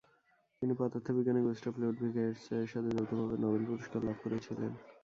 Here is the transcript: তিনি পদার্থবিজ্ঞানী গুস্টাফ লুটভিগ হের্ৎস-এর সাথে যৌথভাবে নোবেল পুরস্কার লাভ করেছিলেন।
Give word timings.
তিনি 0.61 0.73
পদার্থবিজ্ঞানী 0.79 1.41
গুস্টাফ 1.43 1.75
লুটভিগ 1.81 2.13
হের্ৎস-এর 2.17 2.71
সাথে 2.71 2.89
যৌথভাবে 2.91 3.35
নোবেল 3.43 3.63
পুরস্কার 3.69 3.99
লাভ 4.03 4.17
করেছিলেন। 4.23 4.71